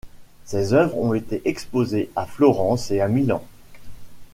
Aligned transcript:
Ses 0.45 0.73
œuvres 0.73 0.97
ont 0.97 1.13
été 1.13 1.43
exposées 1.45 2.09
à 2.15 2.25
Florence 2.25 2.89
et 2.89 3.01
à 3.01 3.07
Milan. 3.07 3.45